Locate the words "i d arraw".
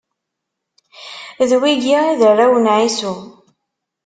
2.11-2.53